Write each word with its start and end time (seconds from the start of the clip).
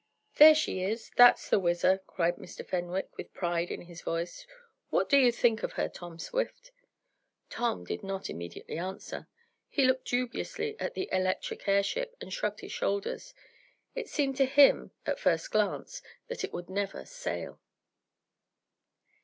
"There 0.37 0.55
she 0.55 0.81
is! 0.81 1.11
That's 1.15 1.47
the 1.47 1.59
WHIZZER!" 1.59 1.99
cried 2.07 2.37
Mr. 2.37 2.65
Fenwick, 2.67 3.15
with 3.17 3.35
pride 3.35 3.69
in 3.69 3.81
his 3.83 4.01
voice. 4.01 4.47
"What 4.89 5.07
do 5.07 5.15
you 5.15 5.31
think 5.31 5.61
of 5.61 5.73
her, 5.73 5.87
Tom 5.87 6.17
Swift?" 6.17 6.71
Tom 7.51 7.85
did 7.85 8.01
not 8.01 8.27
immediately 8.27 8.79
answer. 8.79 9.27
He 9.69 9.85
looked 9.85 10.07
dubiously 10.07 10.75
at 10.79 10.95
the 10.95 11.07
electric 11.11 11.67
airship 11.67 12.15
and 12.19 12.33
shrugged 12.33 12.61
his 12.61 12.71
shoulders. 12.71 13.35
It 13.93 14.09
seemed 14.09 14.37
to 14.37 14.45
him, 14.47 14.89
at 15.05 15.19
first 15.19 15.51
glance, 15.51 16.01
that, 16.29 16.43
it 16.43 16.51
would 16.51 16.67
never 16.67 17.05
sail. 17.05 17.59